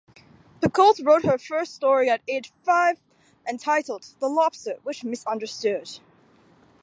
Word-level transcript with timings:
Picoult 0.61 1.05
wrote 1.05 1.25
her 1.25 1.37
first 1.37 1.75
story 1.75 2.09
at 2.09 2.23
age 2.27 2.49
five, 2.65 3.03
entitled 3.47 4.15
"The 4.19 4.29
Lobster 4.29 4.77
Which 4.81 5.03
Misunderstood". 5.03 5.99